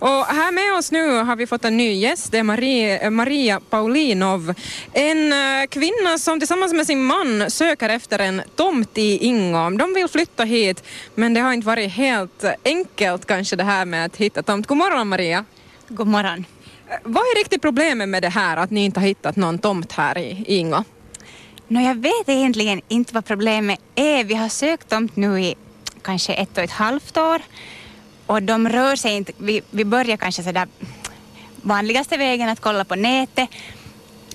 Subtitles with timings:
[0.00, 3.60] Och här med oss nu har vi fått en ny gäst, det är Marie, Maria
[3.70, 4.54] Paulinov.
[4.92, 9.70] En eh, kvinna som tillsammans med sin man söker efter en tomt i Ingå.
[9.70, 10.84] De vill flytta hit,
[11.14, 14.66] men det har inte varit helt enkelt kanske det här med att hitta tomt.
[14.66, 15.44] God morgon Maria.
[15.88, 16.44] God morgon.
[16.88, 19.92] Eh, vad är riktigt problemet med det här att ni inte har hittat någon tomt
[19.92, 20.84] här i Ingå?
[21.68, 24.24] No, jag vet egentligen inte vad problemet är.
[24.24, 25.54] Vi har sökt tomt nu i
[26.02, 27.42] kanske ett och ett halvt år
[28.30, 29.32] och de rör sig inte.
[29.38, 30.68] Vi, vi börjar kanske sådär
[31.62, 33.48] vanligaste vägen att kolla på nätet.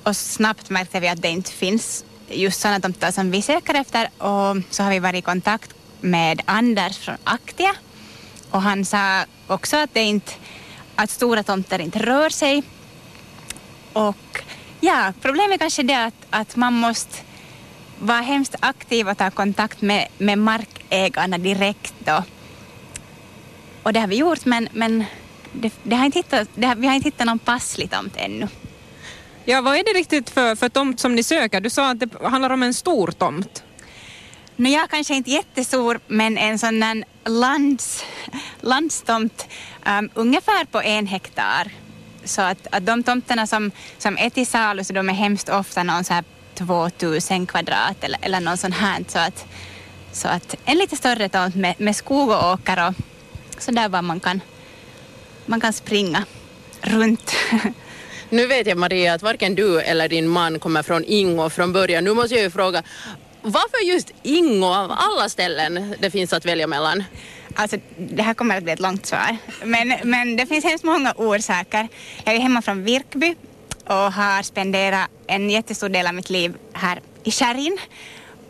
[0.03, 4.09] Och snabbt märkte vi att det inte finns just sådana tomtar som vi söker efter.
[4.17, 7.73] Och så har vi varit i kontakt med Anders från Aktia.
[8.52, 10.31] Och han sa också att det inte
[10.95, 12.64] att stora tomter inte rör sig.
[13.94, 14.44] Och
[14.81, 17.17] ja, problemet kanske är det att, att man måste
[18.00, 22.23] vara hemskt aktiv och ta kontakt med, med markägarna direkt då
[23.85, 25.05] och det har vi gjort men, men
[25.52, 28.48] det, det har inte hittat, har, vi har inte hittat någon passlig tomt ännu.
[29.45, 31.61] Ja, vad är det riktigt för, för tomt som ni söker?
[31.61, 33.63] Du sa att det handlar om en stor tomt.
[34.56, 38.06] No, jag kanske inte jättestor, men en sån där lands,
[38.61, 39.47] landstomt
[39.86, 41.72] um, ungefär på en hektar.
[42.23, 45.83] Så att, att de tomterna som, som är till salu så de är hemskt ofta
[45.83, 49.06] någon så här 2000 kvadrat eller, eller någon sån här.
[49.08, 49.45] Så att,
[50.11, 52.95] så att en lite större tomt med, med skog och åker och
[53.58, 54.42] så där var man kan,
[55.45, 56.25] man kan springa
[56.81, 57.36] runt.
[58.30, 62.03] Nu vet jag Maria att varken du eller din man kommer från Ingo från början.
[62.03, 62.84] Nu måste jag ju fråga,
[63.42, 67.03] varför just Ingo av alla ställen det finns att välja mellan?
[67.56, 69.38] Alltså, det här kommer att bli ett långt svar.
[69.64, 71.88] Men, men det finns hemskt många orsaker.
[72.23, 73.36] Jag är hemma från Virkby
[73.86, 77.78] och har spenderat en jättestor del av mitt liv här i Kärrin.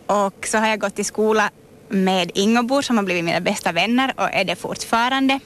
[0.06, 1.50] Och så har jag gått i skola
[1.96, 5.40] med Ingobor som har blivit mina bästa vänner och är det fortfarande.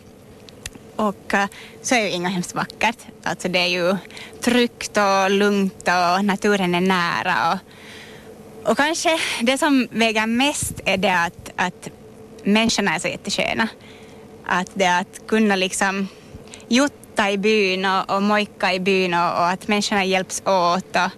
[0.95, 1.47] Och eh,
[1.81, 2.97] så är ju Ingo hemskt vackert.
[3.23, 3.97] Alltså det är ju
[4.41, 7.35] tryggt och lugnt och naturen är nära.
[7.53, 11.89] Och, och kanske det som väger mest är det att, att
[12.43, 13.67] människorna är så jättesköna.
[14.45, 16.07] Att det att kunna liksom
[16.67, 20.95] jutta i byn och, och mojka i byn och, och att människorna hjälps åt.
[20.95, 21.11] Och,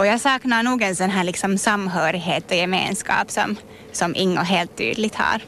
[0.00, 3.56] och jag saknar nog en sån här liksom samhörighet och gemenskap som,
[3.92, 5.40] som Ingo helt tydligt har.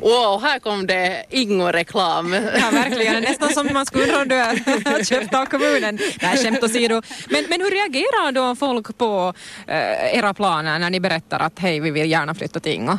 [0.00, 2.32] Wow, här kom det Ingo-reklam.
[2.32, 3.22] Ja, verkligen.
[3.22, 5.98] Nästan som man skulle undra om du är köpt av kommunen.
[6.22, 7.02] Nej, skämt åsido.
[7.28, 9.34] Men, men hur reagerar då folk på
[9.66, 12.98] eh, era planer när ni berättar att hej, vi vill gärna flytta till Ingo?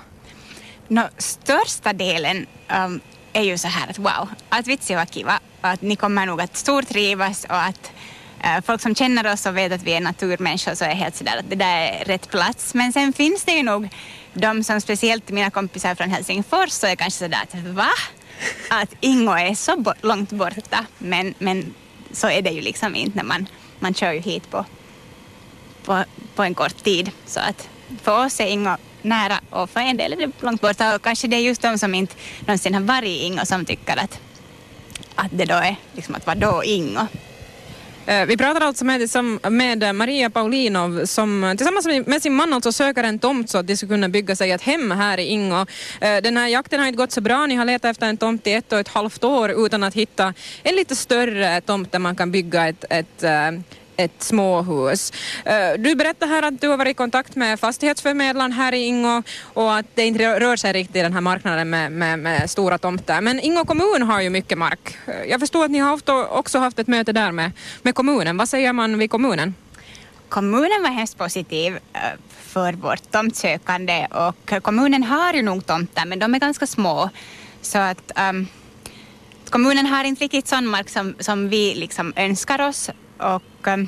[0.87, 2.45] No, största delen
[2.85, 3.01] um,
[3.33, 6.57] är ju så här att wow, att vitsi var kiva, att ni kommer nog att
[6.57, 7.91] stortrivas och att
[8.45, 11.37] Eh, folk som känner oss och vet att vi är naturmänniskor så är helt sådär
[11.37, 12.73] att det där är rätt plats.
[12.73, 13.89] Men sen finns det ju nog
[14.33, 17.89] de som speciellt mina kompisar från Helsingfors så är kanske sådär att va?
[18.69, 20.85] Att Ingo är så bo långt borta.
[20.97, 21.73] Men, men
[22.11, 23.47] så är det ju liksom inte när man,
[23.79, 24.65] man kör ju hit på,
[25.85, 26.03] på,
[26.35, 27.11] på en kort tid.
[27.25, 27.69] Så att
[28.03, 31.27] för oss är Ingo nära och för en del är det långt borta och kanske
[31.27, 34.19] det är just de som inte någonsin har varit i Ingo som tycker att,
[35.15, 37.07] att det då är liksom att vadå Ingo?
[38.07, 39.09] Eh, vi pratar alltså med,
[39.51, 43.77] med Maria Paulinov som tillsammans med sin man alltså söker en tomt så att de
[43.77, 45.65] ska kunna bygga sig ett hem här i Ingo.
[46.01, 47.45] Eh, den här jakten har inte gått så bra.
[47.45, 50.33] Ni har letat efter en tomt i ett och ett halvt år utan att hitta
[50.63, 53.51] en lite större tomt där man kan bygga ett, ett eh,
[53.97, 55.13] ett småhus.
[55.45, 59.23] Eh, du berättar här att du har varit i kontakt med fastighetsförmedlaren här i Ingo
[59.53, 62.77] och att det inte rör sig riktigt i den här marknaden med, med, med stora
[62.77, 63.21] tomter.
[63.21, 64.97] Men Ingo kommun har ju mycket mark.
[65.07, 67.51] Eh, jag förstår att ni har haft, också haft ett möte där med,
[67.81, 68.37] med kommunen.
[68.37, 69.55] Vad säger man vid kommunen?
[70.29, 71.99] Kommunen var hemskt positiv eh,
[72.55, 77.09] för vårt tomtsökande och kommunen har ju nog tomter men de är ganska små.
[77.61, 78.47] Så att um,
[79.49, 83.87] kommunen har inte riktigt sån mark som, som vi liksom önskar oss och, um,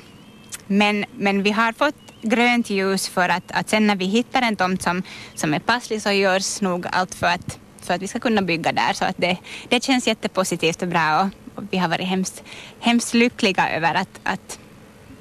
[0.68, 4.56] men, men vi har fått grönt ljus för att, att sen när vi hittar en
[4.56, 5.04] tomt som,
[5.36, 8.72] som är passlig så görs nog allt för att, för att vi ska kunna bygga
[8.72, 8.94] där.
[8.94, 9.38] Så att det,
[9.70, 12.44] det känns jättepositivt och bra och, och vi har varit hemskt,
[12.80, 14.60] hemskt lyckliga över att, att,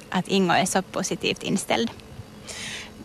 [0.09, 1.89] att Ingo är så positivt inställd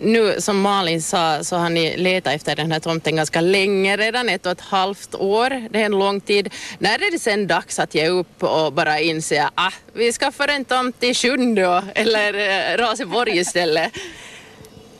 [0.02, 4.28] nu som Malin sa så har ni letat efter den här tomten ganska länge redan,
[4.28, 5.68] ett och ett halvt år.
[5.70, 6.52] Det är en lång tid.
[6.78, 10.48] När är det sen dags att ge upp och bara inse att ah, vi skaffar
[10.48, 13.92] en tomt i Sjunde eller äh, Raseborg istället?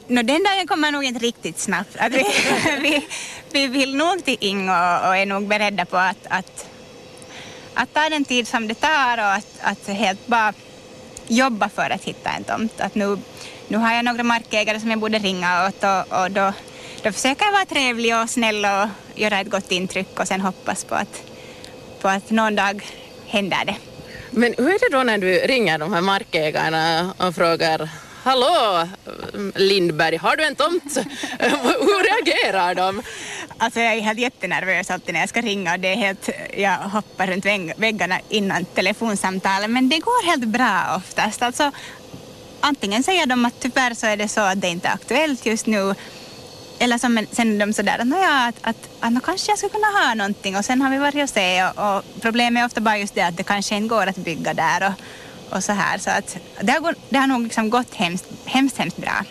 [0.07, 1.97] No, den dagen kommer nog inte riktigt snabbt.
[1.97, 2.25] Att vi,
[2.81, 3.07] vi,
[3.53, 4.73] vi vill nog till Ingo
[5.07, 6.67] och är nog beredda på att, att,
[7.75, 10.53] att ta den tid som det tar och att, att helt bara
[11.37, 12.81] jobba för att hitta en tomt.
[12.81, 13.19] Att nu
[13.73, 16.53] nu har jag några markägare som jag borde ringa åt och, och då,
[17.03, 18.89] då försöker jag vara trevlig och snäll och
[19.21, 21.23] göra ett gott intryck och sen hoppas på att,
[22.01, 22.85] på att någon dag
[23.27, 23.77] händer det.
[24.31, 27.89] Men hur är det då när du ringer de här markägarna och frågar
[28.25, 28.89] Hallå
[29.55, 30.97] Lindberg, har du en tomt?
[31.39, 33.03] Hur reagerar de?
[33.59, 36.77] Alltså jag är helt jättenervös alltid när jag ska ringa och det är helt, jag
[36.77, 37.45] hoppar runt
[37.77, 41.43] väggarna innan telefonsamtalet men det går helt bra oftast.
[41.43, 41.71] Alltså,
[42.61, 45.67] antingen säger de att tyvärr så är det så att det inte är aktuellt just
[45.67, 45.95] nu
[46.79, 49.73] eller som, sen är de sådär att, ja, att, att, att, att kanske jag skulle
[49.73, 52.81] kunna ha någonting och sen har vi varit och se och, och problemet är ofta
[52.81, 54.95] bara just det att det kanske inte går att bygga där och,
[55.53, 58.97] och så här så att det har, det har nog liksom gått hemskt, hemskt, hemskt
[58.97, 59.13] bra.